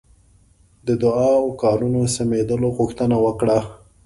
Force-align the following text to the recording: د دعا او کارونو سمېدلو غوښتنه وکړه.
د 0.87 0.89
دعا 1.03 1.29
او 1.41 1.47
کارونو 1.63 2.01
سمېدلو 2.15 2.67
غوښتنه 2.77 3.15
وکړه. 3.25 3.59